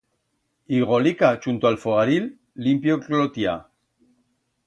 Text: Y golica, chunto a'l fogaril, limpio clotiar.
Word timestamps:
Y 0.77 0.79
golica, 0.91 1.29
chunto 1.43 1.69
a'l 1.69 1.77
fogaril, 1.83 2.25
limpio 2.69 2.99
clotiar. 3.05 3.57